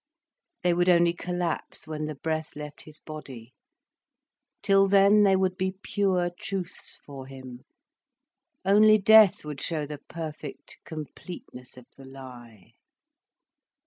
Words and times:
They 0.63 0.73
would 0.73 0.89
only 0.89 1.13
collapse 1.13 1.87
when 1.87 2.07
the 2.07 2.15
breath 2.15 2.55
left 2.55 2.81
his 2.81 2.97
body. 2.97 3.53
Till 4.63 4.87
then 4.87 5.21
they 5.21 5.35
would 5.35 5.57
be 5.57 5.73
pure 5.83 6.31
truths 6.39 6.99
for 7.05 7.27
him. 7.27 7.65
Only 8.65 8.97
death 8.97 9.45
would 9.45 9.61
show 9.61 9.85
the 9.85 9.99
perfect 9.99 10.79
completeness 10.85 11.77
of 11.77 11.85
the 11.97 12.05
lie. 12.05 12.71